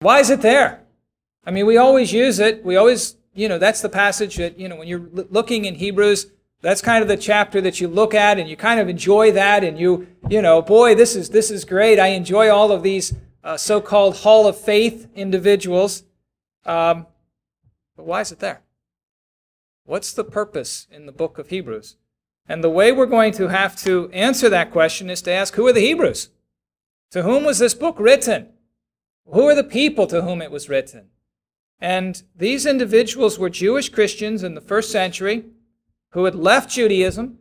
[0.00, 0.80] Why is it there?
[1.44, 2.64] I mean, we always use it.
[2.64, 6.30] We always, you know, that's the passage that, you know, when you're looking in Hebrews,
[6.62, 9.62] that's kind of the chapter that you look at and you kind of enjoy that
[9.62, 11.98] and you, you know, boy, this is, this is great.
[11.98, 16.04] I enjoy all of these uh, so-called Hall of Faith individuals.
[16.64, 17.06] Um,
[17.96, 18.62] but why is it there?
[19.84, 21.96] What's the purpose in the book of Hebrews?
[22.48, 25.66] And the way we're going to have to answer that question is to ask who
[25.66, 26.30] are the Hebrews?
[27.10, 28.48] To whom was this book written?
[29.26, 31.10] Who are the people to whom it was written?
[31.80, 35.44] And these individuals were Jewish Christians in the first century
[36.10, 37.38] who had left Judaism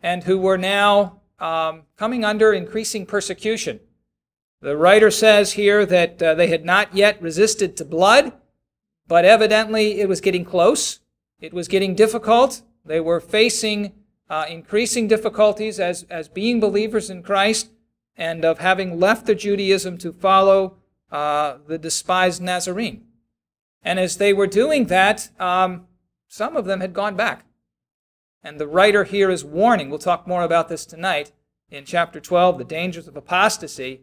[0.00, 3.80] and who were now um, coming under increasing persecution.
[4.62, 8.32] The writer says here that uh, they had not yet resisted to blood,
[9.06, 11.00] but evidently it was getting close.
[11.40, 12.62] It was getting difficult.
[12.84, 13.92] They were facing
[14.30, 17.70] uh, increasing difficulties as, as being believers in Christ
[18.16, 20.78] and of having left the Judaism to follow
[21.10, 23.04] uh, the despised Nazarene.
[23.82, 25.86] And as they were doing that, um,
[26.28, 27.44] some of them had gone back.
[28.42, 31.32] And the writer here is warning, we'll talk more about this tonight
[31.70, 34.02] in chapter 12, the dangers of apostasy.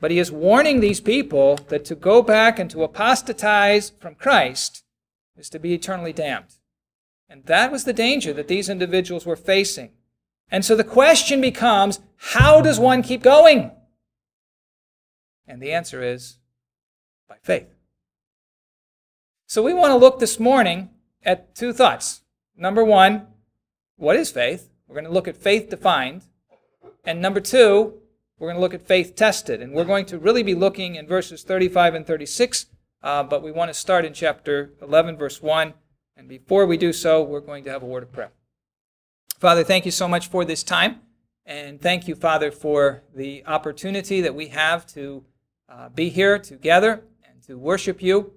[0.00, 4.84] But he is warning these people that to go back and to apostatize from Christ
[5.36, 6.56] is to be eternally damned.
[7.28, 9.92] And that was the danger that these individuals were facing.
[10.50, 13.70] And so the question becomes how does one keep going?
[15.46, 16.38] And the answer is
[17.32, 17.74] by faith.
[19.46, 20.90] So we want to look this morning
[21.22, 22.20] at two thoughts.
[22.58, 23.26] Number one,
[23.96, 24.68] what is faith?
[24.86, 26.26] We're going to look at faith defined.
[27.06, 27.94] And number two,
[28.38, 29.62] we're going to look at faith tested.
[29.62, 32.66] And we're going to really be looking in verses 35 and 36,
[33.02, 35.72] uh, but we want to start in chapter 11, verse 1.
[36.18, 38.32] And before we do so, we're going to have a word of prayer.
[39.38, 41.00] Father, thank you so much for this time.
[41.46, 45.24] And thank you, Father, for the opportunity that we have to
[45.66, 47.04] uh, be here together
[47.46, 48.32] to worship you.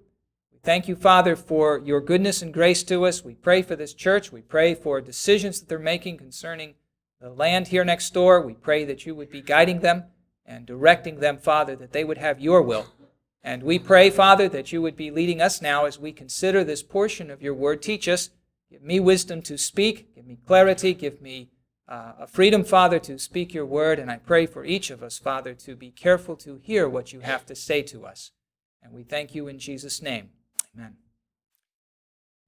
[0.52, 3.24] We thank you, Father, for your goodness and grace to us.
[3.24, 4.32] We pray for this church.
[4.32, 6.76] We pray for decisions that they're making concerning
[7.22, 8.42] the land here next door.
[8.42, 10.06] We pray that you would be guiding them
[10.46, 12.88] and directing them, Father, that they would have your will.
[13.44, 16.82] And we pray, Father, that you would be leading us now as we consider this
[16.82, 17.82] portion of your word.
[17.82, 18.32] Teach us.
[18.72, 20.16] Give me wisdom to speak.
[20.16, 20.96] Give me clarity.
[20.96, 21.50] Give me
[21.88, 24.00] uh, a freedom, Father, to speak your word.
[24.00, 27.20] And I pray for each of us, Father, to be careful to hear what you
[27.20, 28.32] have to say to us.
[28.86, 30.30] And we thank you in Jesus' name.
[30.76, 30.98] Amen.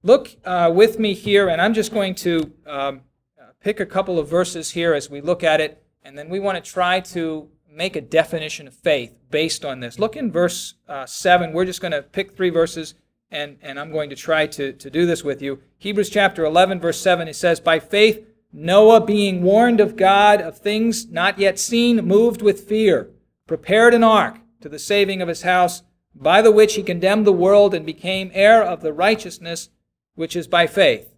[0.04, 3.00] Look uh, with me here, and I'm just going to um,
[3.36, 6.38] uh, pick a couple of verses here as we look at it, and then we
[6.38, 9.98] want to try to make a definition of faith based on this.
[9.98, 11.52] Look in verse uh, 7.
[11.52, 12.94] We're just going to pick three verses,
[13.32, 15.60] and, and I'm going to try to, to do this with you.
[15.78, 20.56] Hebrews chapter 11, verse 7, it says, By faith, Noah, being warned of God of
[20.56, 23.10] things not yet seen, moved with fear,
[23.48, 25.82] prepared an ark to the saving of his house
[26.20, 29.70] by the which he condemned the world and became heir of the righteousness
[30.14, 31.14] which is by faith.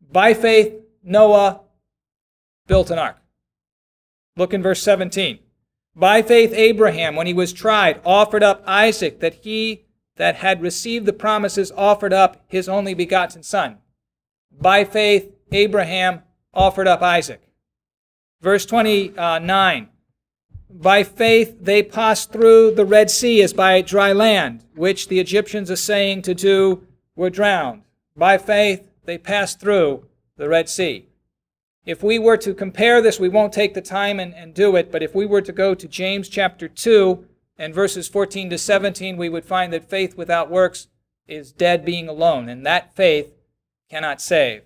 [0.00, 1.62] By faith, Noah
[2.66, 3.18] built an ark.
[4.36, 5.40] Look in verse 17.
[5.96, 9.84] By faith, Abraham, when he was tried, offered up Isaac, that he
[10.16, 13.78] that had received the promises offered up his only begotten son.
[14.52, 16.22] By faith, Abraham
[16.52, 17.42] offered up Isaac.
[18.40, 19.88] Verse 29
[20.74, 25.70] by faith they passed through the Red Sea as by dry land, which the Egyptians
[25.70, 27.82] are saying to do were drowned.
[28.16, 31.06] By faith they passed through the Red Sea.
[31.86, 34.90] If we were to compare this, we won't take the time and, and do it,
[34.90, 37.24] but if we were to go to James chapter 2
[37.56, 40.88] and verses 14 to 17, we would find that faith without works
[41.28, 43.32] is dead being alone, and that faith
[43.90, 44.62] cannot save.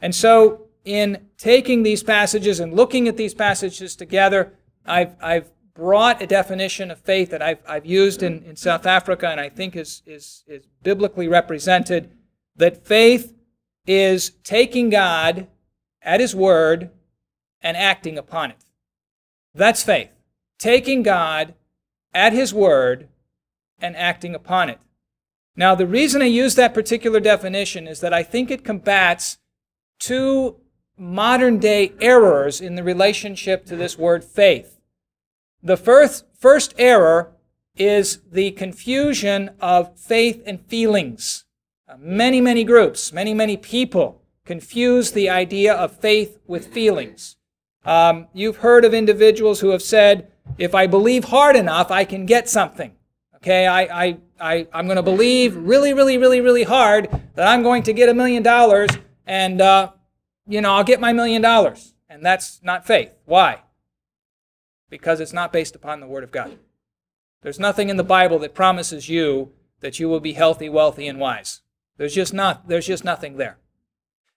[0.00, 4.52] And so, in taking these passages and looking at these passages together,
[4.86, 9.28] I've, I've brought a definition of faith that I've, I've used in, in South Africa
[9.28, 12.10] and I think is, is, is biblically represented
[12.56, 13.34] that faith
[13.86, 15.48] is taking God
[16.02, 16.90] at His word
[17.60, 18.58] and acting upon it.
[19.54, 20.10] That's faith.
[20.58, 21.54] Taking God
[22.14, 23.08] at His word
[23.78, 24.78] and acting upon it.
[25.56, 29.38] Now, the reason I use that particular definition is that I think it combats
[29.98, 30.56] two
[30.98, 34.75] modern day errors in the relationship to this word faith.
[35.66, 37.32] The first, first error
[37.76, 41.44] is the confusion of faith and feelings.
[41.88, 47.34] Uh, many, many groups, many, many people confuse the idea of faith with feelings.
[47.84, 52.26] Um, you've heard of individuals who have said, if I believe hard enough, I can
[52.26, 52.92] get something.
[53.34, 57.64] Okay, I, I, I, I'm going to believe really, really, really, really hard that I'm
[57.64, 58.90] going to get a million dollars
[59.26, 59.90] and, uh,
[60.46, 61.92] you know, I'll get my million dollars.
[62.08, 63.10] And that's not faith.
[63.24, 63.62] Why?
[64.88, 66.58] Because it's not based upon the Word of God.
[67.42, 71.18] There's nothing in the Bible that promises you that you will be healthy, wealthy, and
[71.18, 71.60] wise.
[71.96, 73.58] There's just not, there's just nothing there.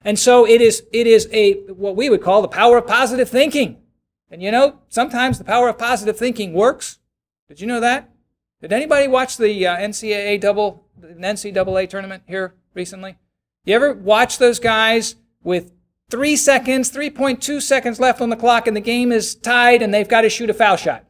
[0.02, 3.30] And so it is, it is a, what we would call the power of positive
[3.30, 3.78] thinking.
[4.32, 7.00] And you know, sometimes the power of positive thinking works.
[7.48, 8.10] Did you know that?
[8.62, 13.18] Did anybody watch the uh, NCAA double, the NCAA tournament here recently?
[13.66, 15.72] You ever watch those guys with
[16.10, 20.08] three seconds, 3.2 seconds left on the clock, and the game is tied, and they've
[20.08, 21.06] got to shoot a foul shot?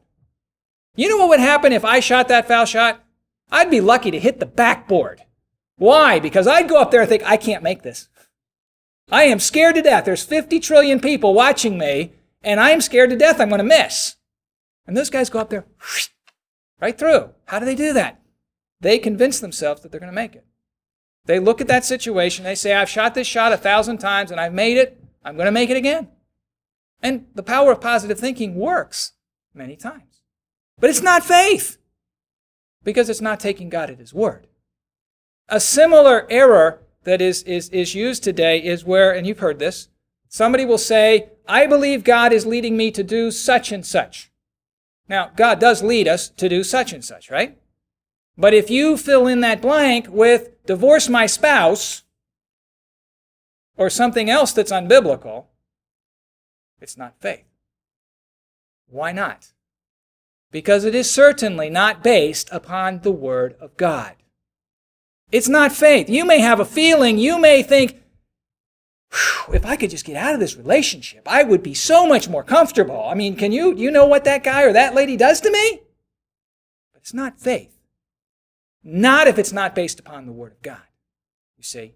[0.95, 3.03] You know what would happen if I shot that foul shot?
[3.51, 5.21] I'd be lucky to hit the backboard.
[5.77, 6.19] Why?
[6.19, 8.09] Because I'd go up there and think, I can't make this.
[9.11, 10.05] I am scared to death.
[10.05, 12.13] There's 50 trillion people watching me,
[12.43, 14.17] and I'm scared to death I'm going to miss.
[14.85, 15.65] And those guys go up there,
[16.81, 17.29] right through.
[17.45, 18.21] How do they do that?
[18.81, 20.45] They convince themselves that they're going to make it.
[21.29, 24.41] They look at that situation, they say, I've shot this shot a thousand times and
[24.41, 26.07] I've made it, I'm going to make it again.
[27.03, 29.11] And the power of positive thinking works
[29.53, 30.23] many times.
[30.79, 31.77] But it's not faith
[32.83, 34.47] because it's not taking God at His word.
[35.47, 39.89] A similar error that is, is, is used today is where, and you've heard this,
[40.29, 44.31] somebody will say, I believe God is leading me to do such and such.
[45.07, 47.55] Now, God does lead us to do such and such, right?
[48.39, 52.03] But if you fill in that blank with divorce my spouse
[53.75, 55.47] or something else that's unbiblical,
[56.79, 57.43] it's not faith.
[58.87, 59.51] Why not?
[60.51, 64.15] Because it is certainly not based upon the Word of God.
[65.33, 66.09] It's not faith.
[66.09, 67.97] You may have a feeling, you may think,
[69.53, 72.43] if I could just get out of this relationship, I would be so much more
[72.43, 73.03] comfortable.
[73.05, 75.81] I mean, can you you know what that guy or that lady does to me?
[76.93, 77.78] But it's not faith.
[78.91, 80.81] Not if it's not based upon the word of God.
[81.57, 81.93] You see?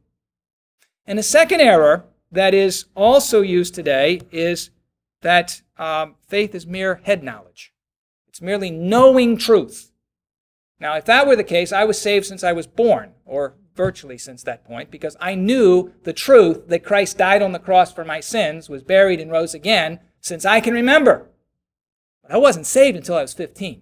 [1.05, 4.69] And the second error that is also used today is
[5.21, 7.73] that um, faith is mere head knowledge.
[8.27, 9.91] It's merely knowing truth.
[10.79, 14.17] Now, if that were the case, I was saved since I was born, or virtually
[14.17, 18.03] since that point, because I knew the truth that Christ died on the cross for
[18.03, 21.29] my sins, was buried, and rose again since I can remember.
[22.21, 23.81] But I wasn't saved until I was 15.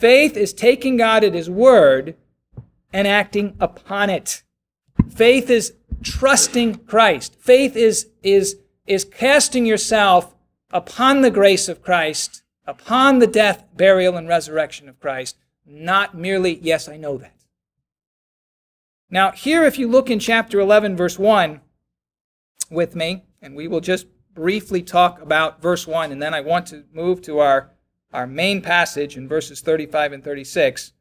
[0.00, 2.16] Faith is taking God at His word
[2.90, 4.42] and acting upon it.
[5.10, 7.36] Faith is trusting Christ.
[7.38, 8.56] Faith is, is,
[8.86, 10.34] is casting yourself
[10.70, 15.36] upon the grace of Christ, upon the death, burial, and resurrection of Christ,
[15.66, 17.36] not merely, yes, I know that.
[19.10, 21.60] Now, here, if you look in chapter 11, verse 1
[22.70, 26.68] with me, and we will just briefly talk about verse 1, and then I want
[26.68, 27.72] to move to our,
[28.12, 30.92] our main passage in verses 35 and 36.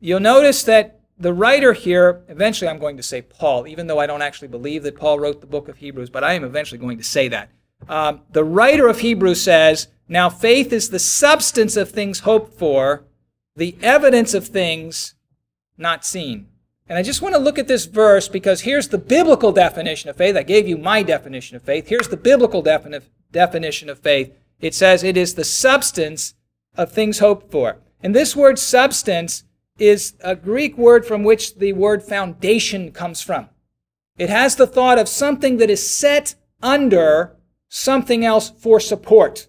[0.00, 4.06] You'll notice that the writer here, eventually I'm going to say Paul, even though I
[4.06, 6.98] don't actually believe that Paul wrote the book of Hebrews, but I am eventually going
[6.98, 7.50] to say that.
[7.88, 13.04] Um, the writer of Hebrews says, Now faith is the substance of things hoped for,
[13.56, 15.14] the evidence of things
[15.76, 16.48] not seen.
[16.86, 20.16] And I just want to look at this verse because here's the biblical definition of
[20.16, 20.36] faith.
[20.36, 21.88] I gave you my definition of faith.
[21.88, 23.02] Here's the biblical defini-
[23.32, 24.34] definition of faith.
[24.60, 26.34] It says it is the substance
[26.76, 27.78] of things hoped for.
[28.00, 29.44] And this word substance
[29.78, 33.48] is a Greek word from which the word foundation comes from.
[34.16, 37.36] It has the thought of something that is set under
[37.68, 39.48] something else for support.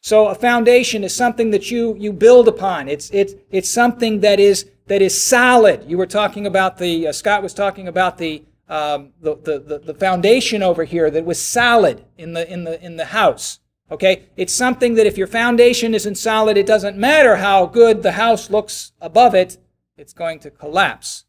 [0.00, 2.88] So a foundation is something that you, you build upon.
[2.88, 5.84] It's, it's, it's something that is, that is solid.
[5.88, 9.94] You were talking about the, uh, Scott was talking about the, um, the, the, the
[9.94, 13.60] foundation over here that was solid in the, in the, in the house.
[13.90, 14.24] Okay?
[14.36, 18.50] It's something that if your foundation isn't solid, it doesn't matter how good the house
[18.50, 19.58] looks above it,
[19.96, 21.24] it's going to collapse.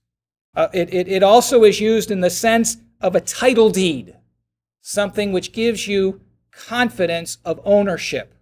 [0.56, 4.16] Uh, it, it, it also is used in the sense of a title deed,
[4.82, 6.22] something which gives you
[6.52, 8.34] confidence of ownership.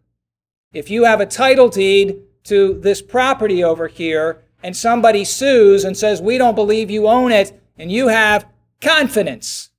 [0.71, 5.97] If you have a title deed to this property over here and somebody sues and
[5.97, 8.47] says, We don't believe you own it, and you have
[8.81, 9.69] confidence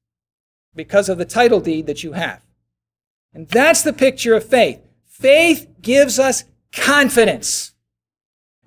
[0.75, 2.43] because of the title deed that you have.
[3.35, 4.81] And that's the picture of faith.
[5.07, 7.75] Faith gives us confidence.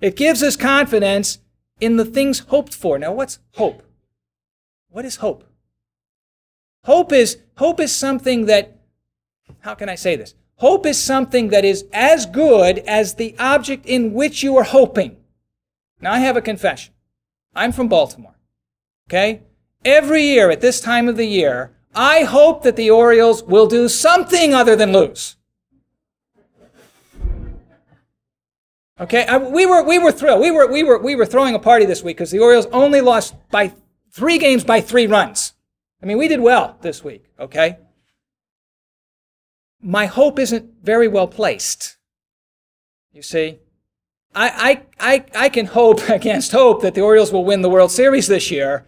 [0.00, 1.38] It gives us confidence
[1.80, 2.98] in the things hoped for.
[2.98, 3.82] Now, what's hope?
[4.90, 5.44] What is hope?
[6.84, 8.78] Hope is, hope is something that,
[9.60, 10.34] how can I say this?
[10.56, 15.16] Hope is something that is as good as the object in which you are hoping.
[16.00, 16.94] Now, I have a confession.
[17.54, 18.36] I'm from Baltimore.
[19.08, 19.42] Okay?
[19.84, 23.88] Every year at this time of the year, I hope that the Orioles will do
[23.88, 25.34] something other than lose.
[29.00, 30.40] Okay, I, we were we were thrilled.
[30.40, 33.00] We were we were we were throwing a party this week because the Orioles only
[33.00, 33.72] lost by
[34.12, 35.54] three games by three runs.
[36.00, 37.24] I mean, we did well this week.
[37.38, 37.78] Okay,
[39.82, 41.96] my hope isn't very well placed.
[43.12, 43.58] You see,
[44.36, 47.90] I, I, I, I can hope against hope that the Orioles will win the World
[47.90, 48.86] Series this year.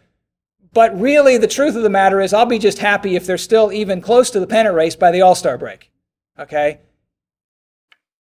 [0.73, 3.73] But really, the truth of the matter is, I'll be just happy if they're still
[3.73, 5.91] even close to the pennant race by the All Star break.
[6.39, 6.81] Okay?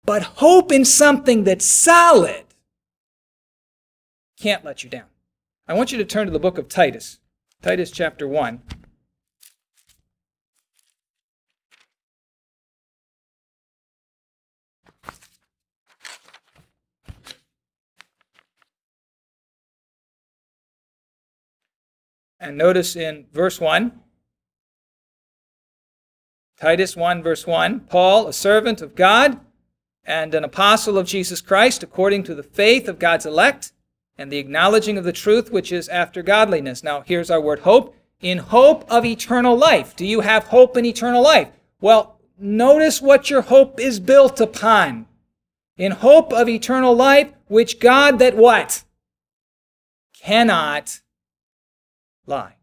[0.05, 2.45] But hope in something that's solid
[4.39, 5.07] can't let you down.
[5.67, 7.19] I want you to turn to the book of Titus,
[7.61, 8.63] Titus chapter 1.
[22.41, 23.93] And notice in verse 1,
[26.61, 29.41] Titus 1, verse 1, Paul, a servant of God
[30.05, 33.73] and an apostle of Jesus Christ, according to the faith of God's elect
[34.17, 36.83] and the acknowledging of the truth which is after godliness.
[36.83, 37.95] Now, here's our word hope.
[38.21, 39.95] In hope of eternal life.
[39.95, 41.51] Do you have hope in eternal life?
[41.81, 45.07] Well, notice what your hope is built upon.
[45.77, 48.83] In hope of eternal life, which God that what?
[50.21, 51.01] Cannot
[52.29, 52.57] lie.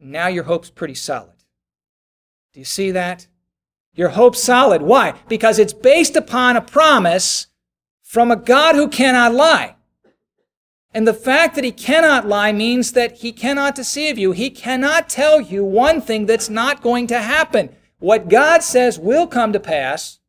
[0.00, 1.36] Now your hope's pretty solid.
[2.52, 3.26] Do you see that?
[3.94, 4.82] Your hope's solid.
[4.82, 5.14] Why?
[5.28, 7.46] Because it's based upon a promise
[8.02, 9.76] from a God who cannot lie.
[10.92, 14.32] And the fact that he cannot lie means that he cannot deceive you.
[14.32, 17.74] He cannot tell you one thing that's not going to happen.
[17.98, 20.20] What God says will come to pass.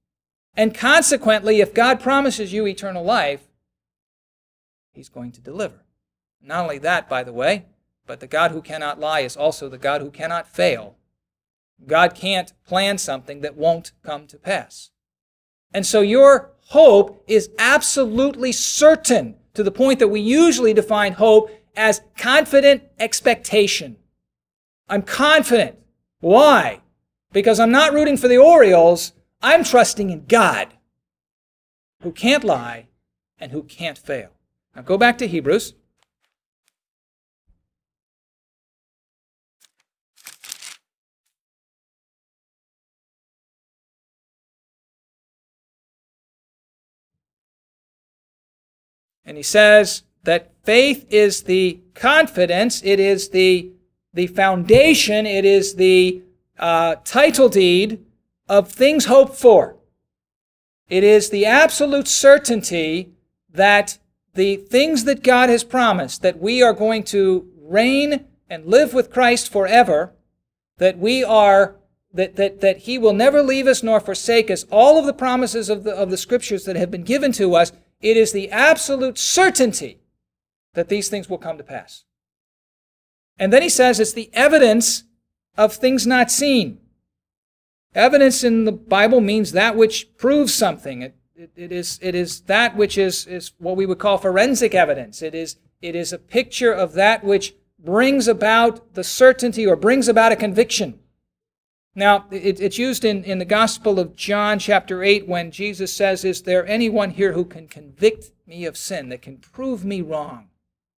[0.58, 3.44] And consequently, if God promises you eternal life,
[4.94, 5.85] he's going to deliver.
[6.46, 7.66] Not only that, by the way,
[8.06, 10.96] but the God who cannot lie is also the God who cannot fail.
[11.88, 14.92] God can't plan something that won't come to pass.
[15.74, 21.50] And so your hope is absolutely certain to the point that we usually define hope
[21.76, 23.98] as confident expectation.
[24.88, 25.80] I'm confident.
[26.20, 26.82] Why?
[27.34, 29.14] Because I'm not rooting for the Orioles.
[29.42, 30.70] I'm trusting in God,
[32.02, 32.88] who can't lie
[33.40, 34.30] and who can't fail.
[34.76, 35.74] Now go back to Hebrews.
[49.26, 53.72] And he says that faith is the confidence, it is the,
[54.14, 56.22] the foundation, it is the
[56.60, 58.04] uh, title deed
[58.48, 59.78] of things hoped for.
[60.88, 63.12] It is the absolute certainty
[63.52, 63.98] that
[64.36, 69.12] the things that God has promised, that we are going to reign and live with
[69.12, 70.14] Christ forever,
[70.78, 71.76] that we are
[72.14, 75.70] that, that, that he will never leave us nor forsake us, all of the promises
[75.70, 79.18] of the, of the scriptures that have been given to us, it is the absolute
[79.18, 80.00] certainty
[80.74, 82.04] that these things will come to pass.
[83.38, 85.04] And then he says it's the evidence
[85.58, 86.80] of things not seen.
[87.94, 91.02] Evidence in the Bible means that which proves something.
[91.02, 94.76] It, it, it, is, it is that which is, is what we would call forensic
[94.76, 95.22] evidence.
[95.22, 100.08] It is, it is a picture of that which brings about the certainty or brings
[100.08, 101.00] about a conviction.
[101.96, 106.26] Now, it, it's used in, in the Gospel of John, chapter 8, when Jesus says,
[106.26, 110.50] Is there anyone here who can convict me of sin, that can prove me wrong,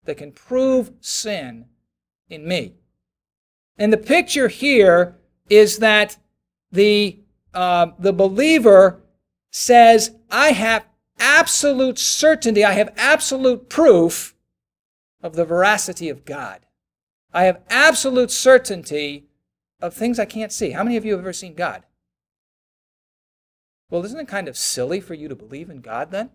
[0.06, 1.66] that can prove sin
[2.30, 2.74] in me?
[3.78, 5.18] And the picture here
[5.50, 6.18] is that
[6.72, 7.20] the,
[7.54, 9.00] uh, the believer
[9.52, 10.84] says, I have
[11.20, 14.36] absolute certainty, I have absolute proof
[15.22, 16.66] of the veracity of God.
[17.34, 19.27] I have absolute certainty
[19.80, 20.72] of things I can't see.
[20.72, 21.84] How many of you have ever seen God?
[23.90, 26.32] Well, isn't it kind of silly for you to believe in God then?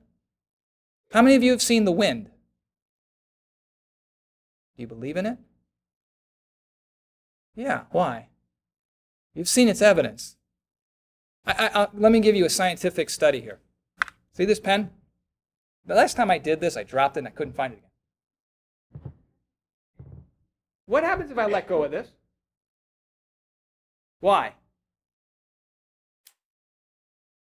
[1.13, 2.31] How many of you have seen the wind?
[4.77, 5.39] Do you believe in it?
[7.55, 8.29] Yeah, why?
[9.35, 10.37] You've seen its evidence.
[11.45, 13.61] I, I, uh, let me give you a scientific study here.
[14.33, 14.91] See this pen?
[15.85, 19.13] The last time I did this, I dropped it and I couldn't find it again.
[20.87, 22.09] What happens if I let go of this?
[24.23, 24.53] Why?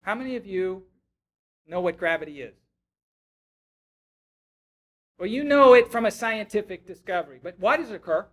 [0.01, 0.86] How many of you
[1.68, 2.56] know what gravity is?
[5.20, 8.25] Well, you know it from a scientific discovery, but why does it occur?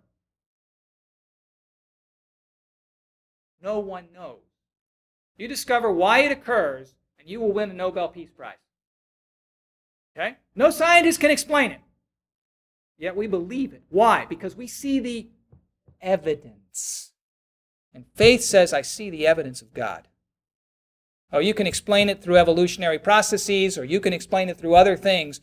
[3.63, 4.39] No one knows.
[5.37, 8.57] You discover why it occurs, and you will win a Nobel Peace Prize.
[10.17, 10.39] Okay?
[10.55, 11.81] No scientist can explain it.
[12.97, 13.83] Yet we believe it.
[13.91, 14.25] Why?
[14.25, 15.29] Because we see the
[16.01, 17.10] evidence.
[17.95, 20.09] And faith says, I see the evidence of God.
[21.33, 24.97] Oh, you can explain it through evolutionary processes or you can explain it through other
[24.97, 25.41] things.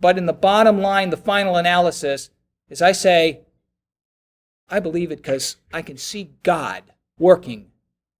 [0.00, 2.30] But in the bottom line, the final analysis
[2.68, 3.42] is I say,
[4.68, 6.84] I believe it because I can see God
[7.18, 7.70] working.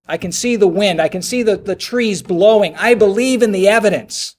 [0.06, 1.00] I can see the wind.
[1.00, 2.74] I can see the, the trees blowing.
[2.76, 4.36] I believe in the evidence.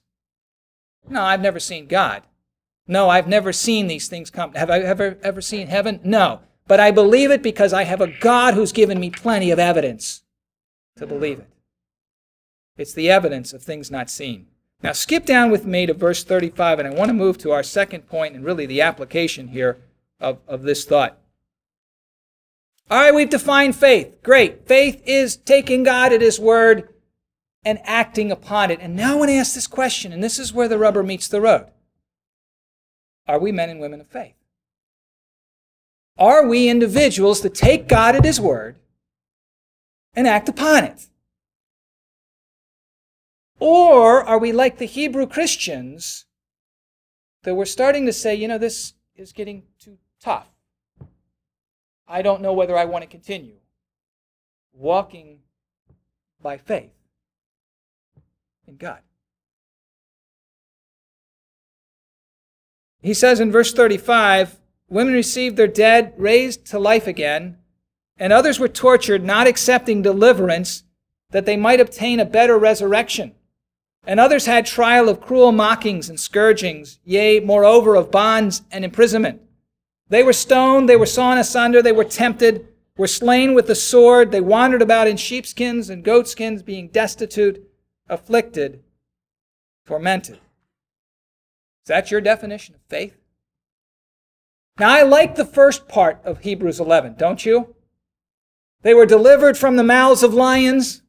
[1.08, 2.22] No, I've never seen God.
[2.86, 4.54] No, I've never seen these things come.
[4.54, 6.00] Have I ever, ever seen heaven?
[6.04, 6.40] No.
[6.66, 10.22] But I believe it because I have a God who's given me plenty of evidence
[10.96, 11.48] to believe it.
[12.76, 14.46] It's the evidence of things not seen.
[14.82, 17.62] Now, skip down with me to verse 35, and I want to move to our
[17.62, 19.78] second point and really the application here
[20.20, 21.18] of, of this thought.
[22.90, 24.22] All right, we've defined faith.
[24.22, 24.66] Great.
[24.66, 26.88] Faith is taking God at His word
[27.64, 28.78] and acting upon it.
[28.80, 31.28] And now I want to ask this question, and this is where the rubber meets
[31.28, 31.68] the road.
[33.26, 34.34] Are we men and women of faith?
[36.16, 38.76] Are we individuals that take God at His word
[40.14, 41.08] and act upon it?
[43.58, 46.26] Or are we like the Hebrew Christians
[47.42, 50.48] that we're starting to say, you know, this is getting too tough?
[52.06, 53.56] I don't know whether I want to continue
[54.72, 55.38] walking
[56.42, 56.92] by faith
[58.66, 59.00] in God.
[63.00, 64.58] He says in verse 35
[64.94, 67.58] women received their dead raised to life again,
[68.16, 70.84] and others were tortured, not accepting deliverance,
[71.30, 73.34] that they might obtain a better resurrection.
[74.06, 79.42] And others had trial of cruel mockings and scourgings, yea, moreover, of bonds and imprisonment.
[80.10, 84.30] They were stoned, they were sawn asunder, they were tempted, were slain with the sword,
[84.30, 87.68] they wandered about in sheepskins and goatskins, being destitute,
[88.08, 88.84] afflicted,
[89.86, 90.36] tormented.
[90.36, 93.23] Is that your definition of faith?
[94.78, 97.74] Now, I like the first part of Hebrews 11, don't you?
[98.82, 101.02] They were delivered from the mouths of lions.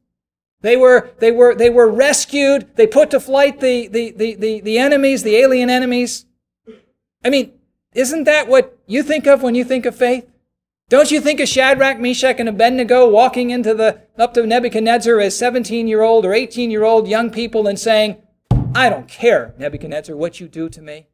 [0.60, 2.76] They were, they were, they were rescued.
[2.76, 6.26] They put to flight the, the, the, the, the enemies, the alien enemies.
[7.24, 7.52] I mean,
[7.92, 10.28] isn't that what you think of when you think of faith?
[10.88, 15.36] Don't you think of Shadrach, Meshach, and Abednego walking into the, up to Nebuchadnezzar as
[15.36, 18.22] 17 year old or 18 year old young people and saying,
[18.76, 21.08] I don't care, Nebuchadnezzar, what you do to me.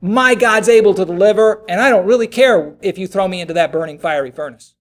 [0.00, 3.54] My God's able to deliver, and I don't really care if you throw me into
[3.54, 4.74] that burning fiery furnace.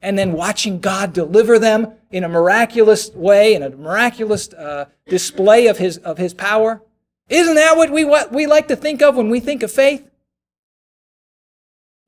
[0.00, 5.66] And then watching God deliver them in a miraculous way, in a miraculous uh, display
[5.66, 6.82] of his, of his power.
[7.28, 10.08] Isn't that what we, what we like to think of when we think of faith?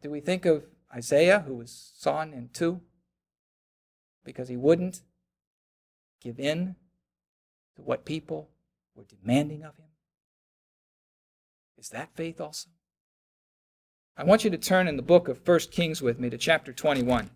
[0.03, 2.81] Do we think of Isaiah, who was sawn in two
[4.25, 5.03] because he wouldn't
[6.23, 6.77] give in
[7.77, 8.49] to what people
[8.95, 9.90] were demanding of him?
[11.81, 12.69] Is that faith also?
[14.15, 16.75] I want you to turn in the book of 1 Kings with me to chapter
[16.75, 17.31] 21.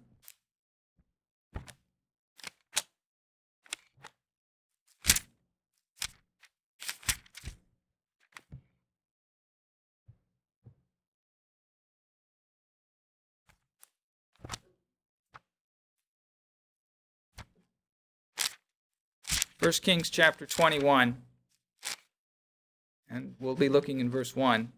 [19.56, 21.22] First Kings chapter 21,
[23.14, 24.72] and we'll be looking in verse 1.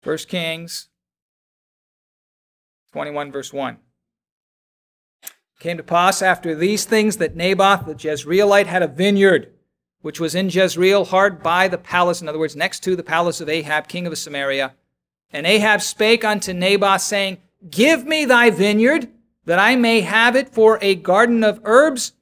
[0.00, 0.88] First Kings
[2.92, 3.78] 21, verse 1.
[5.58, 9.52] Came to pass after these things that Naboth the Jezreelite had a vineyard,
[10.02, 13.40] which was in Jezreel, hard by the palace, in other words, next to the palace
[13.40, 14.74] of Ahab, king of Samaria.
[15.32, 19.08] And Ahab spake unto Naboth, saying, Give me thy vineyard,
[19.44, 22.12] that I may have it for a garden of herbs,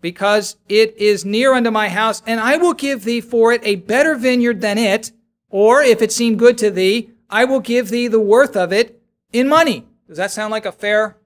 [0.00, 3.76] because it is near unto my house, and I will give thee for it a
[3.76, 5.12] better vineyard than it,
[5.50, 9.02] or if it seem good to thee, I will give thee the worth of it
[9.32, 9.86] in money.
[10.08, 11.16] Does that sound like a fair?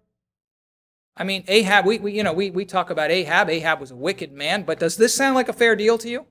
[1.17, 3.49] I mean, Ahab, we, we you know, we, we talk about Ahab.
[3.49, 6.27] Ahab was a wicked man, but does this sound like a fair deal to you?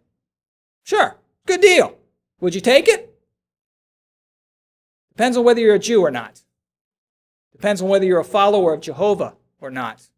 [0.84, 1.98] Sure, good deal.
[2.42, 3.10] Would you take it?
[5.14, 6.42] Depends on whether you're a Jew or not.
[7.64, 10.10] Depends on whether you're a follower of Jehovah or not.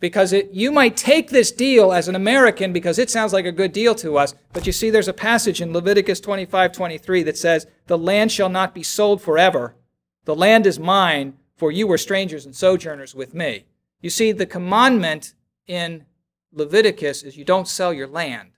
[0.00, 3.52] Because it, you might take this deal as an American because it sounds like a
[3.52, 7.36] good deal to us, but you see, there's a passage in Leviticus 25 23 that
[7.36, 9.76] says, The land shall not be sold forever.
[10.24, 13.66] The land is mine, for you were strangers and sojourners with me.
[14.00, 15.34] You see, the commandment
[15.66, 16.06] in
[16.54, 18.52] Leviticus is you don't sell your land.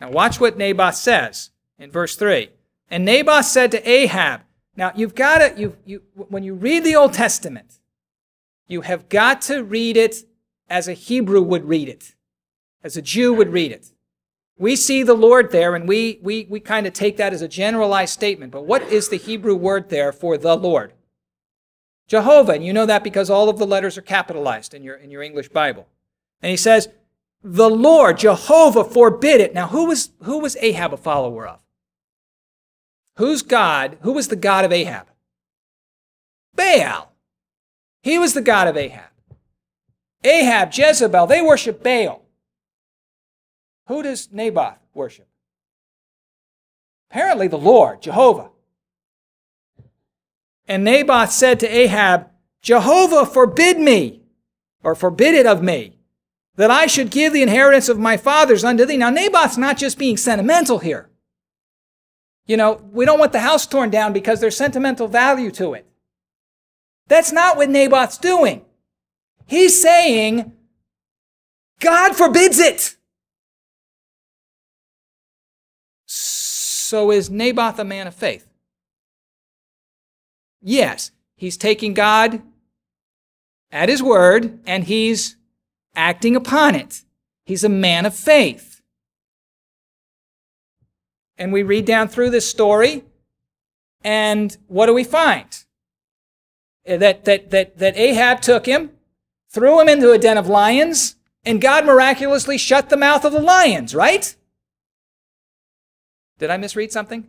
[0.00, 2.48] Now, watch what Naboth says in verse 3.
[2.90, 4.44] And Naboth said to Ahab,
[4.78, 7.80] now, you've got to, you, you, when you read the Old Testament,
[8.68, 10.22] you have got to read it
[10.70, 12.14] as a Hebrew would read it,
[12.84, 13.90] as a Jew would read it.
[14.56, 17.48] We see the Lord there, and we, we, we kind of take that as a
[17.48, 18.52] generalized statement.
[18.52, 20.92] But what is the Hebrew word there for the Lord?
[22.06, 22.52] Jehovah.
[22.52, 25.24] And you know that because all of the letters are capitalized in your, in your
[25.24, 25.88] English Bible.
[26.40, 26.88] And he says,
[27.42, 29.54] the Lord, Jehovah, forbid it.
[29.54, 31.58] Now, who was, who was Ahab a follower of?
[33.18, 33.98] Who's God?
[34.02, 35.08] Who was the God of Ahab?
[36.54, 37.12] Baal.
[38.02, 39.10] He was the God of Ahab.
[40.22, 42.22] Ahab, Jezebel, they worship Baal.
[43.88, 45.26] Who does Naboth worship?
[47.10, 48.50] Apparently, the Lord, Jehovah.
[50.68, 52.28] And Naboth said to Ahab,
[52.62, 54.22] Jehovah forbid me,
[54.84, 55.98] or forbid it of me,
[56.54, 58.96] that I should give the inheritance of my fathers unto thee.
[58.96, 61.10] Now, Naboth's not just being sentimental here.
[62.48, 65.86] You know, we don't want the house torn down because there's sentimental value to it.
[67.06, 68.64] That's not what Naboth's doing.
[69.46, 70.52] He's saying,
[71.80, 72.96] God forbids it.
[76.06, 78.46] So is Naboth a man of faith?
[80.62, 82.42] Yes, he's taking God
[83.70, 85.36] at his word and he's
[85.94, 87.02] acting upon it.
[87.44, 88.67] He's a man of faith.
[91.38, 93.04] And we read down through this story,
[94.02, 95.64] and what do we find?
[96.84, 98.90] Eh, that, that, that, that Ahab took him,
[99.48, 103.40] threw him into a den of lions, and God miraculously shut the mouth of the
[103.40, 104.34] lions, right?
[106.38, 107.28] Did I misread something?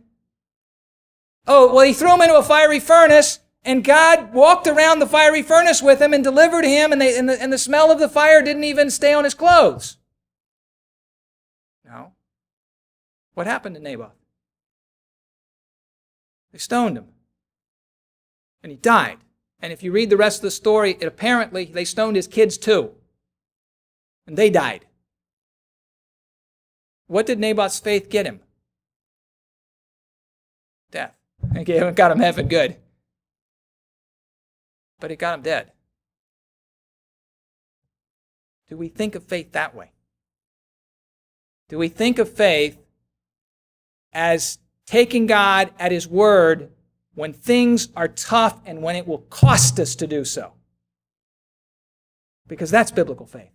[1.46, 5.42] Oh, well, he threw him into a fiery furnace, and God walked around the fiery
[5.42, 8.08] furnace with him and delivered him, and, they, and, the, and the smell of the
[8.08, 9.96] fire didn't even stay on his clothes.
[11.84, 12.12] No.
[13.34, 14.12] What happened to Naboth?
[16.52, 17.08] They stoned him.
[18.62, 19.18] And he died.
[19.62, 22.58] And if you read the rest of the story, it apparently they stoned his kids
[22.58, 22.92] too.
[24.26, 24.86] And they died.
[27.06, 28.40] What did Naboth's faith get him?
[30.90, 31.14] Death.
[31.54, 32.76] It got him heaven good.
[35.00, 35.72] But it got him dead.
[38.68, 39.90] Do we think of faith that way?
[41.68, 42.79] Do we think of faith
[44.12, 46.70] as taking God at His word
[47.14, 50.52] when things are tough and when it will cost us to do so?
[52.46, 53.52] Because that's biblical faith.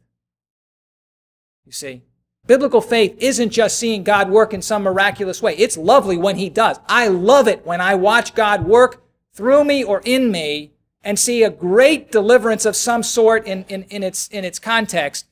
[1.66, 2.04] You see?
[2.48, 5.56] Biblical faith isn't just seeing God work in some miraculous way.
[5.58, 6.80] It's lovely when He does.
[6.88, 10.72] I love it when I watch God work through me or in me
[11.04, 15.26] and see a great deliverance of some sort in, in, in, its, in its context.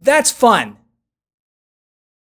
[0.00, 0.76] That's fun.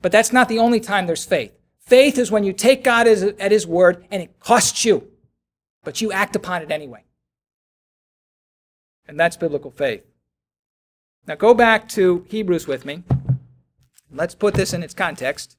[0.01, 1.53] But that's not the only time there's faith.
[1.91, 5.09] Faith is when you take God at His word and it costs you,
[5.83, 7.03] but you act upon it anyway.
[9.09, 10.05] And that's biblical faith.
[11.27, 13.03] Now go back to Hebrews with me.
[14.09, 15.57] Let's put this in its context.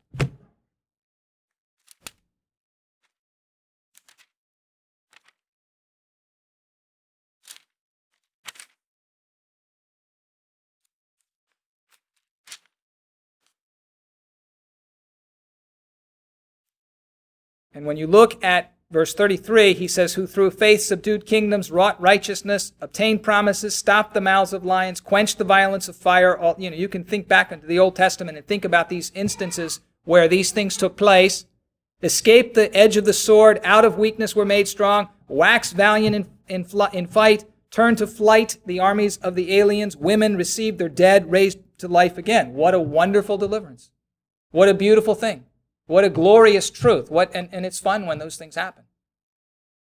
[17.74, 22.00] And when you look at verse 33, he says, Who through faith subdued kingdoms, wrought
[22.00, 26.36] righteousness, obtained promises, stopped the mouths of lions, quenched the violence of fire.
[26.36, 29.10] All, you know, you can think back into the Old Testament and think about these
[29.14, 31.46] instances where these things took place.
[32.02, 36.26] Escaped the edge of the sword, out of weakness were made strong, waxed valiant in,
[36.48, 39.96] in, in fight, turned to flight the armies of the aliens.
[39.96, 42.54] Women received their dead, raised to life again.
[42.54, 43.90] What a wonderful deliverance.
[44.50, 45.44] What a beautiful thing.
[45.86, 47.10] What a glorious truth.
[47.10, 48.84] What, and, and it's fun when those things happen.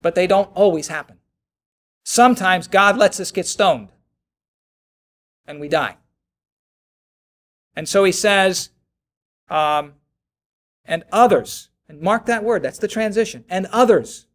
[0.02, 1.18] But they don't always happen.
[2.04, 3.90] Sometimes God lets us get stoned
[5.46, 5.98] and we die.
[7.76, 8.70] And so he says,
[9.50, 9.94] um,
[10.86, 14.28] and others, and mark that word, that's the transition, and others.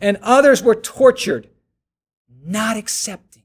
[0.00, 1.50] And others were tortured,
[2.44, 3.44] not accepting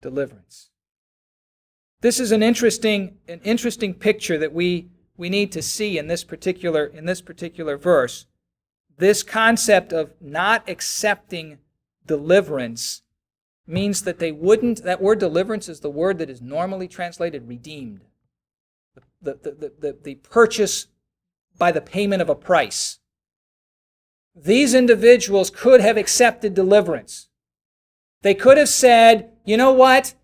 [0.00, 0.70] deliverance.
[2.00, 6.24] This is an interesting, an interesting picture that we we need to see in this
[6.24, 8.26] particular in this particular verse
[8.98, 11.58] this concept of not accepting
[12.06, 13.02] deliverance
[13.66, 18.04] means that they wouldn't that word deliverance is the word that is normally translated redeemed.
[19.20, 20.86] The, the, the, the, the purchase
[21.58, 22.98] by the payment of a price.
[24.34, 27.28] These individuals could have accepted deliverance.
[28.22, 30.14] They could have said you know what?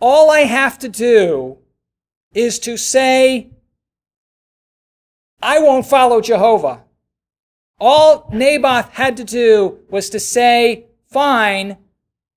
[0.00, 1.58] All i have to do
[2.34, 3.50] is to say
[5.46, 6.82] I won't follow Jehovah.
[7.78, 11.76] All Naboth had to do was to say, fine,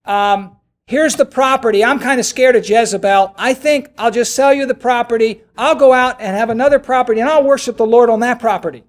[0.05, 1.83] um, here's the property.
[1.83, 3.33] I'm kind of scared of Jezebel.
[3.35, 5.41] I think I'll just sell you the property.
[5.57, 8.83] I'll go out and have another property and I'll worship the Lord on that property.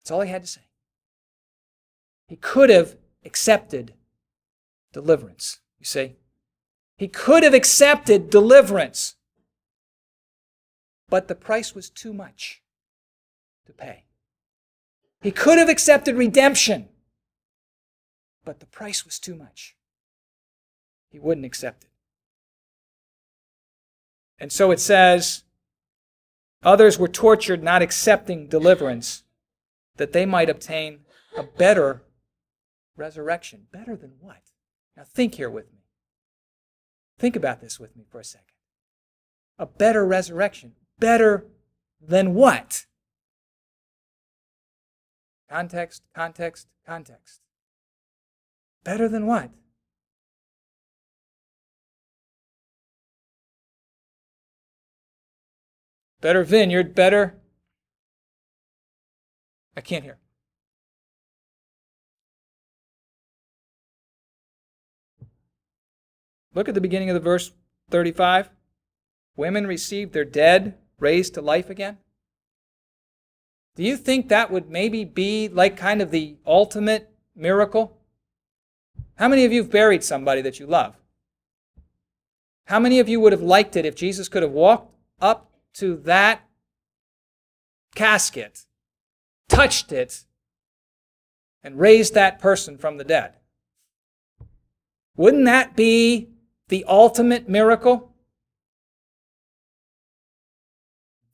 [0.00, 0.62] That's all he had to say.
[2.28, 2.96] He could have
[3.26, 3.92] accepted
[4.90, 6.16] deliverance, you see.
[6.96, 9.15] He could have accepted deliverance
[11.08, 12.62] but the price was too much
[13.66, 14.04] to pay.
[15.22, 16.88] He could have accepted redemption,
[18.44, 19.76] but the price was too much.
[21.10, 21.90] He wouldn't accept it.
[24.38, 25.44] And so it says,
[26.62, 29.22] others were tortured, not accepting deliverance,
[29.96, 31.00] that they might obtain
[31.36, 32.02] a better
[32.96, 33.66] resurrection.
[33.72, 34.42] Better than what?
[34.96, 35.80] Now think here with me.
[37.18, 38.46] Think about this with me for a second.
[39.58, 40.74] A better resurrection.
[40.98, 41.46] Better
[42.00, 42.86] than what?
[45.50, 47.40] Context, context, context.
[48.84, 49.50] Better than what?
[56.20, 57.36] Better vineyard, better.
[59.76, 60.18] I can't hear.
[66.54, 67.52] Look at the beginning of the verse
[67.90, 68.48] 35.
[69.36, 71.98] Women received their dead raised to life again.
[73.74, 77.98] Do you think that would maybe be like kind of the ultimate miracle?
[79.16, 80.96] How many of you have buried somebody that you love?
[82.66, 85.96] How many of you would have liked it if Jesus could have walked up to
[85.98, 86.42] that
[87.94, 88.64] casket,
[89.48, 90.24] touched it,
[91.62, 93.34] and raised that person from the dead?
[95.16, 96.30] Wouldn't that be
[96.68, 98.12] the ultimate miracle?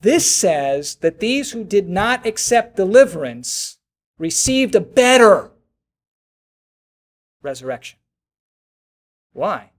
[0.02, 3.78] This says that these who did not accept deliverance
[4.18, 5.52] received a better
[7.40, 8.00] resurrection.
[9.32, 9.70] Why?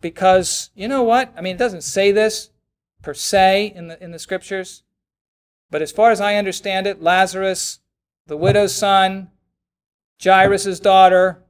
[0.00, 1.30] Because, you know what?
[1.36, 2.48] I mean, it doesn't say this
[3.02, 4.82] per se in the, in the scriptures,
[5.70, 7.80] but as far as I understand it, Lazarus,
[8.28, 9.30] the widow's son,
[10.22, 11.44] Jairus' daughter,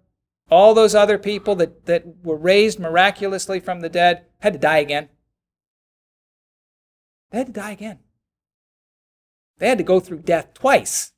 [0.50, 4.78] all those other people that, that were raised miraculously from the dead had to die
[4.78, 5.11] again.
[7.31, 7.99] They had to die again.
[9.59, 11.12] They had to go through death twice.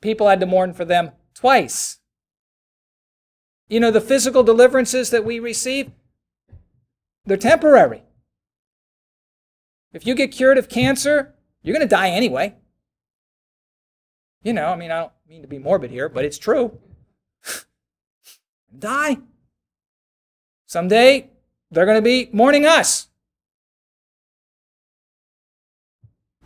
[0.00, 1.98] People had to mourn for them twice.
[3.68, 5.90] You know, the physical deliverances that we receive,
[7.24, 8.02] they're temporary.
[9.92, 12.54] If you get cured of cancer, you're going to die anyway.
[14.42, 16.78] You know, I mean, I don't mean to be morbid here, but it's true.
[18.78, 19.18] die.
[20.66, 21.30] Someday,
[21.70, 23.05] they're going to be mourning us.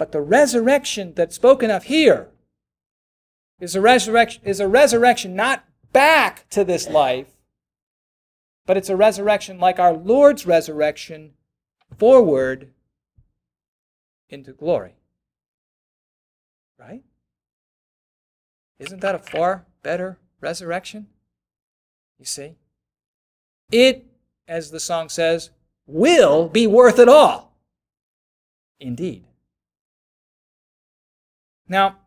[0.01, 2.31] But the resurrection that's spoken of here
[3.61, 7.27] is a resurrection, is a resurrection not back to this life,
[8.65, 11.33] but it's a resurrection like our Lord's resurrection
[11.99, 12.73] forward
[14.31, 14.95] into glory.
[16.79, 17.03] Right?
[18.79, 21.09] Isn't that a far better resurrection?
[22.19, 22.55] You see?
[23.71, 24.07] It,
[24.49, 25.51] as the song says,
[25.87, 27.53] will be worth it all.
[28.79, 29.27] Indeed.
[31.71, 31.99] Now,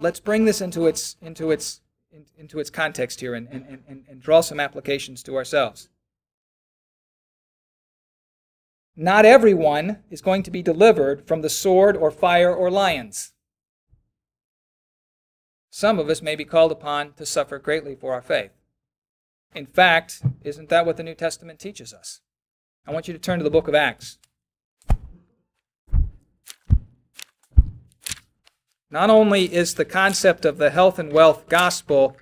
[0.00, 1.82] let's bring this into its, into its,
[2.38, 5.90] into its context here and, and, and, and draw some applications to ourselves.
[8.96, 13.32] Not everyone is going to be delivered from the sword or fire or lions.
[15.68, 18.52] Some of us may be called upon to suffer greatly for our faith.
[19.54, 22.22] In fact, isn't that what the New Testament teaches us?
[22.86, 24.16] I want you to turn to the book of Acts.
[28.92, 32.16] Not only is the concept of the health and wealth gospel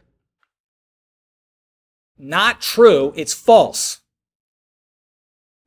[2.17, 4.03] not true, it's false.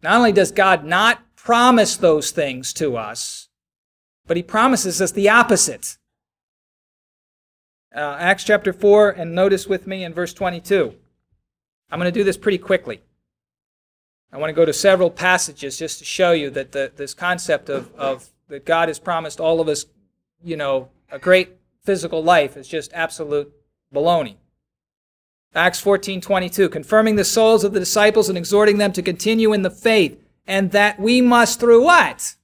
[0.02, 3.50] Not only does God not promise those things to us,
[4.28, 5.98] but he promises us the opposite.
[7.94, 10.96] Uh, Acts chapter 4, and notice with me in verse 22.
[11.92, 13.02] I'm going to do this pretty quickly.
[14.32, 17.70] I want to go to several passages just to show you that the, this concept
[17.70, 19.86] of, of that God has promised all of us
[20.44, 23.52] you know, a great physical life is just absolute
[23.94, 24.38] baloney.
[25.56, 29.70] Acts 14:22 confirming the souls of the disciples and exhorting them to continue in the
[29.70, 32.36] faith and that we must through what?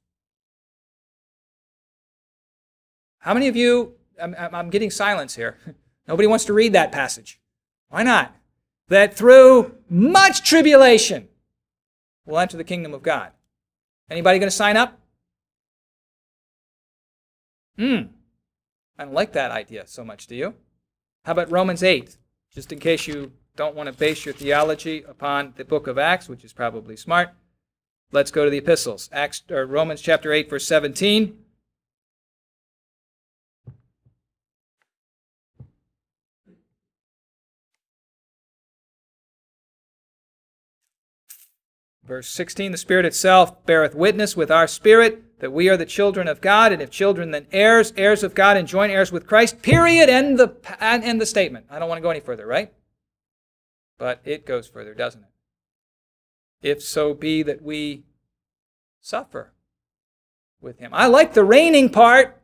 [3.20, 5.58] How many of you I'm, I'm getting silence here.
[6.08, 7.40] Nobody wants to read that passage.
[7.90, 8.36] Why not?
[8.90, 11.30] That through much tribulation
[12.26, 13.32] we'll enter the kingdom of God.
[14.10, 14.99] Anybody going to sign up?
[17.80, 18.12] Hmm.
[18.98, 20.54] I don't like that idea so much, do you?
[21.24, 22.18] How about Romans 8?
[22.54, 26.28] Just in case you don't want to base your theology upon the book of Acts,
[26.28, 27.30] which is probably smart.
[28.12, 29.10] Let's go to the epistles.
[29.14, 31.38] Acts or Romans chapter 8 verse 17.
[42.04, 46.28] Verse 16 The Spirit itself beareth witness with our spirit that we are the children
[46.28, 49.62] of God, and if children, then heirs, heirs of God, and joint heirs with Christ.
[49.62, 50.10] Period.
[50.10, 51.66] End the end the statement.
[51.70, 52.74] I don't want to go any further, right?
[53.98, 55.30] But it goes further, doesn't it?
[56.62, 58.04] If so be that we
[59.02, 59.54] suffer
[60.62, 60.92] with him.
[60.94, 62.42] I like the reigning part.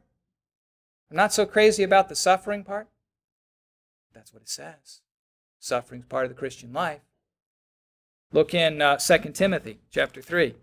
[1.10, 2.88] I'm not so crazy about the suffering part.
[4.14, 5.02] That's what it says.
[5.60, 7.02] Suffering's part of the Christian life.
[8.32, 10.56] Look in uh, 2 Timothy chapter 3.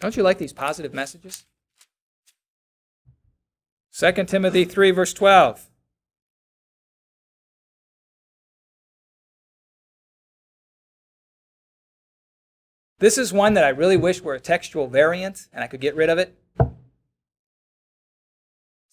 [0.00, 1.44] Don't you like these positive messages?
[3.92, 5.66] 2 Timothy 3, verse 12.
[12.98, 15.96] This is one that I really wish were a textual variant and I could get
[15.96, 16.36] rid of it.
[16.58, 16.68] It's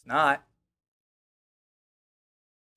[0.06, 0.44] not.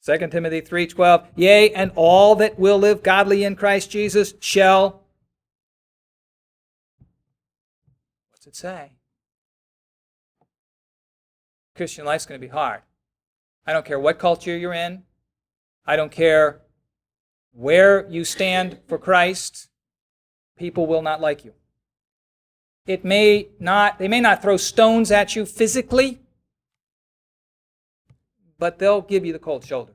[0.04, 5.02] 2 Timothy 3:12 Yea, and all that will live godly in Christ Jesus shall
[8.32, 8.90] What's it say?
[11.76, 12.80] Christian life's going to be hard.
[13.64, 15.04] I don't care what culture you're in.
[15.86, 16.60] I don't care
[17.52, 19.68] where you stand for Christ.
[20.58, 21.52] People will not like you.
[22.86, 26.18] It may not they may not throw stones at you physically,
[28.58, 29.92] but they'll give you the cold shoulder.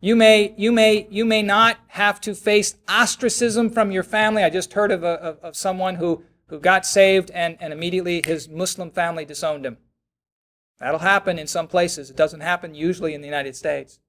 [0.00, 4.42] You may, you may, you may not have to face ostracism from your family.
[4.42, 8.22] I just heard of, a, of, of someone who, who got saved and, and immediately
[8.24, 9.78] his Muslim family disowned him.
[10.78, 12.10] That'll happen in some places.
[12.10, 14.00] It doesn't happen usually in the United States.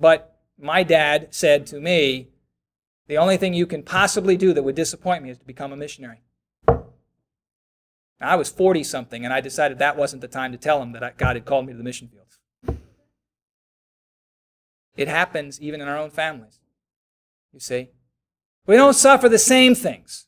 [0.00, 2.28] But my dad said to me,
[3.06, 5.76] the only thing you can possibly do that would disappoint me is to become a
[5.76, 6.22] missionary.
[8.20, 11.18] I was 40 something, and I decided that wasn't the time to tell him that
[11.18, 12.38] God had called me to the mission fields.
[14.96, 16.60] It happens even in our own families.
[17.52, 17.90] You see?
[18.66, 20.26] We don't suffer the same things.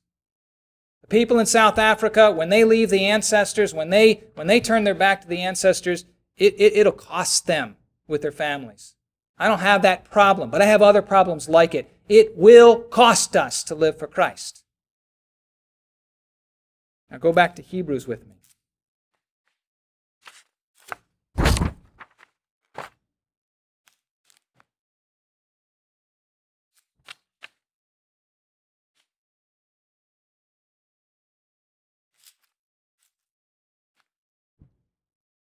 [1.09, 4.95] People in South Africa, when they leave the ancestors, when they, when they turn their
[4.95, 6.05] back to the ancestors,
[6.37, 7.77] it, it, it'll cost them
[8.09, 8.95] with their families.
[9.39, 11.93] I don't have that problem, but I have other problems like it.
[12.09, 14.65] It will cost us to live for Christ.
[17.11, 18.36] Now go back to Hebrews with me.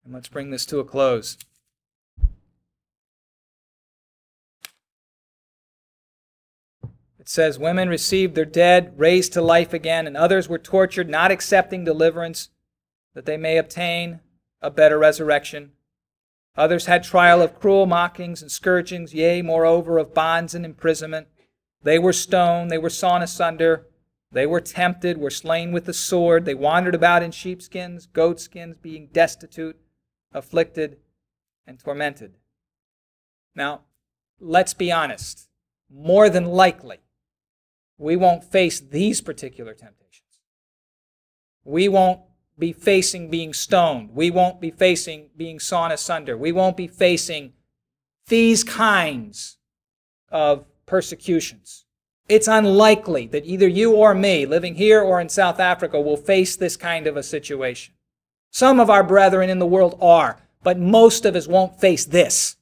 [0.09, 1.37] And let's bring this to a close.
[7.19, 11.29] It says, Women received their dead raised to life again, and others were tortured, not
[11.29, 12.49] accepting deliverance,
[13.13, 14.21] that they may obtain
[14.63, 15.73] a better resurrection.
[16.57, 21.27] Others had trial of cruel mockings and scourgings, yea, moreover, of bonds and imprisonment.
[21.83, 23.85] They were stoned, they were sawn asunder,
[24.31, 26.45] they were tempted, were slain with the sword.
[26.45, 29.79] They wandered about in sheepskins, goatskins, being destitute,
[30.33, 30.97] afflicted,
[31.65, 32.35] and tormented.
[33.55, 33.81] Now,
[34.39, 35.47] let's be honest.
[35.91, 36.97] More than likely,
[37.97, 40.39] we won't face these particular temptations.
[41.63, 42.21] We won't
[42.57, 44.11] be facing being stoned.
[44.13, 46.37] We won't be facing being sawn asunder.
[46.37, 47.53] We won't be facing
[48.27, 49.57] these kinds
[50.31, 51.85] of persecutions.
[52.27, 56.55] It's unlikely that either you or me, living here or in South Africa, will face
[56.55, 57.95] this kind of a situation.
[58.51, 62.57] Some of our brethren in the world are, but most of us won't face this.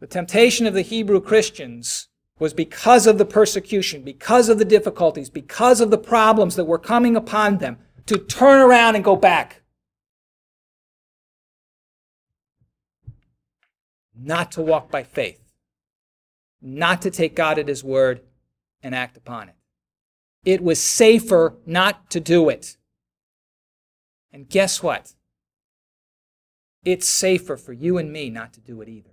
[0.00, 5.30] The temptation of the Hebrew Christians was because of the persecution, because of the difficulties,
[5.30, 9.62] because of the problems that were coming upon them, to turn around and go back.
[14.14, 15.40] Not to walk by faith,
[16.60, 18.20] not to take God at His word
[18.82, 19.54] and act upon it.
[20.44, 22.76] It was safer not to do it.
[24.32, 25.14] And guess what?
[26.84, 29.10] It's safer for you and me not to do it either.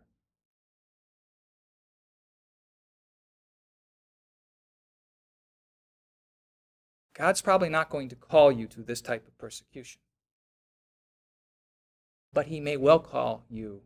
[7.14, 10.02] God's probably not going to call you to this type of persecution.
[12.34, 13.84] But He may well call you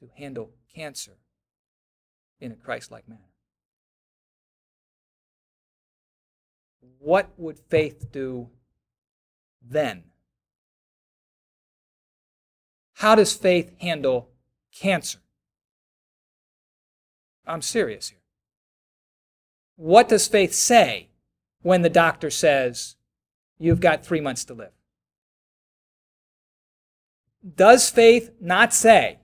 [0.00, 1.18] to handle cancer
[2.40, 3.27] in a Christ like manner.
[6.98, 8.48] What would faith do
[9.62, 10.04] then?
[12.94, 14.30] How does faith handle
[14.72, 15.18] cancer?
[17.46, 18.18] I'm serious here.
[19.76, 21.08] What does faith say
[21.62, 22.96] when the doctor says,
[23.58, 24.72] you've got three months to live?
[27.54, 29.20] Does faith not say,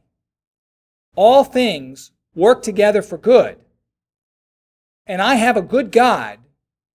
[1.17, 3.59] all things work together for good
[5.07, 6.39] and I have a good God,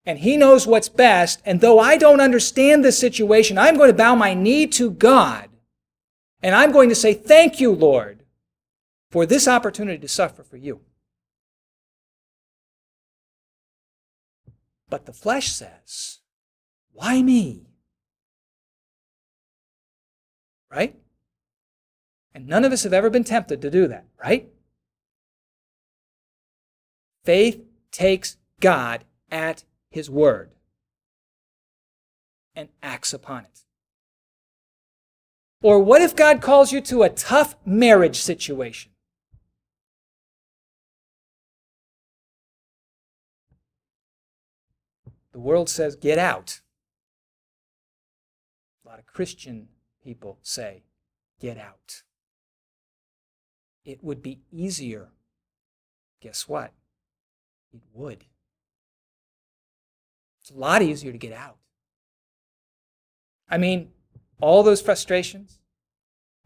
[0.05, 3.97] and He knows what's best, and though I don't understand the situation, I'm going to
[3.97, 5.49] bow my knee to God,
[6.41, 8.23] and I'm going to say, Thank you, Lord,
[9.11, 10.81] for this opportunity to suffer for you.
[14.89, 16.19] But the flesh says,
[16.93, 17.67] Why me?
[20.71, 20.95] Right?
[22.33, 24.49] And none of us have ever been tempted to do that, right?
[27.23, 30.51] Faith takes God at his word
[32.55, 33.65] and acts upon it.
[35.61, 38.91] Or what if God calls you to a tough marriage situation?
[45.31, 46.61] The world says, get out.
[48.85, 49.69] A lot of Christian
[50.03, 50.83] people say,
[51.39, 52.03] get out.
[53.85, 55.09] It would be easier.
[56.21, 56.73] Guess what?
[57.73, 58.25] It would.
[60.49, 61.57] It's a lot easier to get out.
[63.51, 63.89] I mean,
[64.41, 65.59] all those frustrations,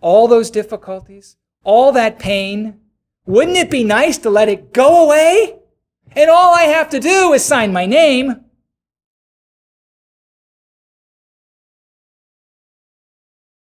[0.01, 2.82] all those difficulties, all that pain,
[3.26, 5.56] wouldn't it be nice to let it go away?
[6.18, 8.43] And all I have to do is sign my name.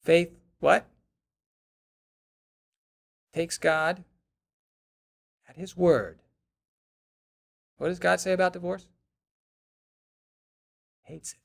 [0.04, 0.86] Faith, what?
[3.34, 4.04] Takes God
[5.48, 6.20] at His word.
[7.78, 8.90] What does God say about divorce?
[11.06, 11.40] Hates it.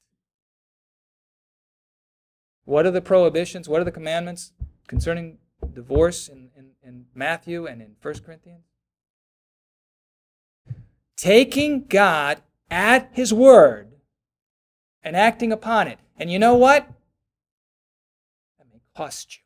[2.65, 3.69] What are the prohibitions?
[3.69, 4.53] What are the commandments
[4.87, 5.39] concerning
[5.75, 8.65] divorce in, in, in Matthew and in 1 Corinthians?
[11.17, 13.93] Taking God at His word
[15.03, 15.99] and acting upon it.
[16.17, 16.87] And you know what?
[18.59, 19.43] That may cost you.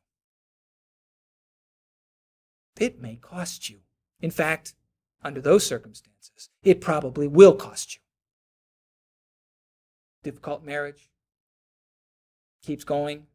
[2.85, 3.81] It may cost you.
[4.21, 4.75] In fact,
[5.23, 8.01] under those circumstances, it probably will cost you.
[10.25, 11.11] Difficult marriage
[12.63, 13.27] keeps going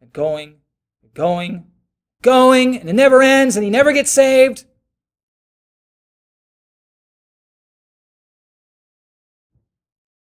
[0.00, 0.56] and going
[1.02, 1.66] and going,
[2.22, 4.64] going, and it never ends, and he never gets saved.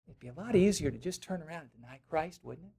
[0.07, 2.73] It'd be a lot easier to just turn around and deny Christ, wouldn't it?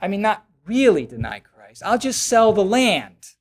[0.00, 1.84] I mean, not really deny Christ.
[1.84, 3.34] I'll just sell the land.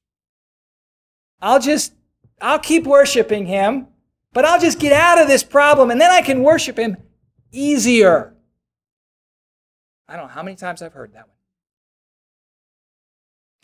[1.42, 1.94] I'll just,
[2.40, 3.88] I'll keep worshiping him,
[4.34, 6.98] but I'll just get out of this problem and then I can worship him
[7.54, 8.34] easier.
[10.08, 11.38] I don't know how many times I've heard that one.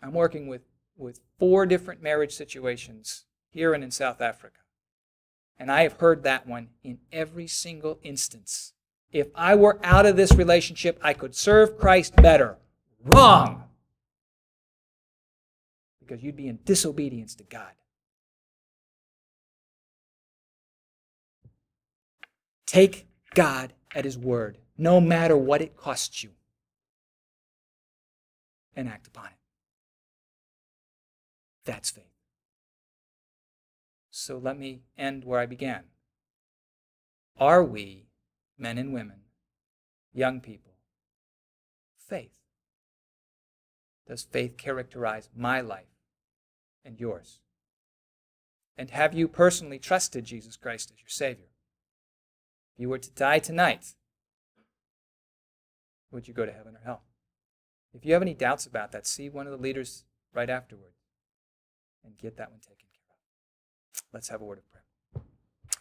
[0.02, 0.62] I'm working with,
[0.96, 4.60] with four different marriage situations here and in South Africa.
[5.58, 8.72] And I have heard that one in every single instance.
[9.12, 12.56] If I were out of this relationship, I could serve Christ better.
[13.04, 13.64] Wrong.
[15.98, 17.72] Because you'd be in disobedience to God.
[22.66, 26.30] Take God at His word, no matter what it costs you,
[28.74, 29.32] and act upon it.
[31.64, 32.04] That's faith.
[34.10, 35.84] So let me end where I began.
[37.38, 38.06] Are we,
[38.58, 39.20] men and women,
[40.12, 40.72] young people,
[41.96, 42.40] faith?
[44.10, 45.86] does faith characterize my life
[46.84, 47.38] and yours?
[48.76, 51.49] And have you personally trusted Jesus Christ as your Savior?
[52.80, 53.94] You were to die tonight,
[56.10, 57.02] would you go to heaven or hell?
[57.92, 60.92] If you have any doubts about that, see one of the leaders right afterward
[62.02, 64.02] and get that one taken care of.
[64.14, 65.24] Let's have a word of prayer.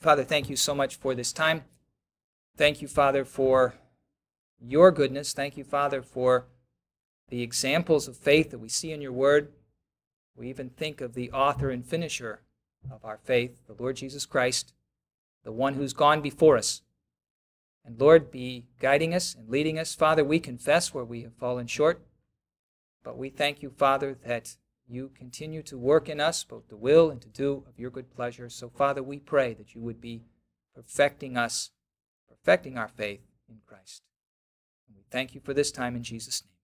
[0.02, 1.64] Father, thank you so much for this time.
[2.58, 3.76] Thank you, Father, for
[4.60, 5.32] your goodness.
[5.32, 6.47] Thank you, Father, for
[7.30, 9.54] the examples of faith that we see in your word.
[10.36, 12.41] We even think of the author and finisher
[12.91, 14.74] of our faith, the Lord Jesus Christ,
[15.45, 16.82] the one who's gone before us.
[17.90, 19.96] And Lord, be guiding us and leading us.
[19.96, 22.06] Father, we confess where we have fallen short,
[23.04, 27.10] but we thank you, Father, that you continue to work in us both to will
[27.10, 28.48] and to do of your good pleasure.
[28.48, 30.22] So, Father, we pray that you would be
[30.76, 31.72] perfecting us,
[32.30, 34.04] perfecting our faith in Christ.
[34.88, 36.59] And we thank you for this time in Jesus' name.